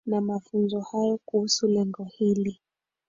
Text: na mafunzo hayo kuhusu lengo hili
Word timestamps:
na 0.05 0.21
mafunzo 0.21 0.79
hayo 0.79 1.19
kuhusu 1.25 1.67
lengo 1.67 2.03
hili 2.03 2.59